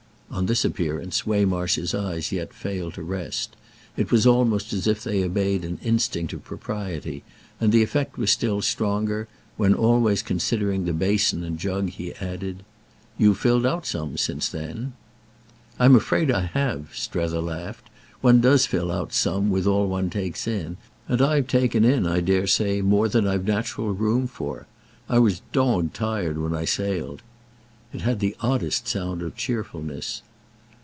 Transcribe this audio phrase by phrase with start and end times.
[0.33, 3.57] On this appearance Waymarsh's eyes yet failed to rest;
[3.97, 7.21] it was almost as if they obeyed an instinct of propriety,
[7.59, 9.27] and the effect was still stronger
[9.57, 12.63] when, always considering the basin and jug, he added:
[13.17, 14.93] "You've filled out some since then."
[15.77, 17.89] "I'm afraid I have," Strether laughed:
[18.21, 20.77] "one does fill out some with all one takes in,
[21.09, 24.65] and I've taken in, I dare say, more than I've natural room for.
[25.09, 27.21] I was dog tired when I sailed."
[27.93, 30.21] It had the oddest sound of cheerfulness.